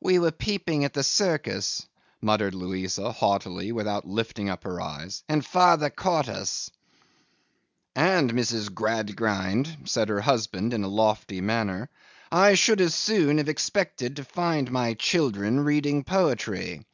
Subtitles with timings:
[0.00, 1.84] 'We were peeping at the circus,'
[2.20, 6.70] muttered Louisa, haughtily, without lifting up her eyes, 'and father caught us.'
[7.96, 8.72] 'And, Mrs.
[8.72, 11.90] Gradgrind,' said her husband in a lofty manner,
[12.30, 16.84] 'I should as soon have expected to find my children reading poetry.